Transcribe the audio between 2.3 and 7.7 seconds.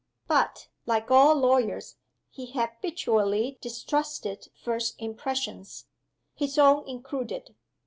he habitually distrusted first impressions, his own included.